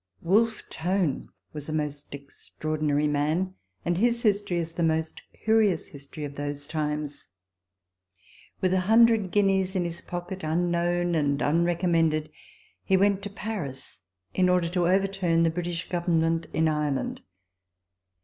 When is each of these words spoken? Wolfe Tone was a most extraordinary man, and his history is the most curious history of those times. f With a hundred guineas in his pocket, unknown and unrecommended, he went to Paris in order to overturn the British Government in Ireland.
Wolfe 0.23 0.67
Tone 0.67 1.29
was 1.53 1.69
a 1.69 1.73
most 1.73 2.15
extraordinary 2.15 3.07
man, 3.07 3.53
and 3.85 3.99
his 3.99 4.23
history 4.23 4.57
is 4.57 4.71
the 4.71 4.81
most 4.81 5.21
curious 5.31 5.89
history 5.89 6.23
of 6.23 6.33
those 6.33 6.65
times. 6.65 7.29
f 7.29 8.61
With 8.61 8.73
a 8.73 8.79
hundred 8.79 9.29
guineas 9.29 9.75
in 9.75 9.83
his 9.85 10.01
pocket, 10.01 10.43
unknown 10.43 11.13
and 11.13 11.39
unrecommended, 11.39 12.31
he 12.83 12.97
went 12.97 13.21
to 13.21 13.29
Paris 13.29 14.01
in 14.33 14.49
order 14.49 14.69
to 14.69 14.87
overturn 14.87 15.43
the 15.43 15.51
British 15.51 15.87
Government 15.87 16.47
in 16.51 16.67
Ireland. 16.67 17.21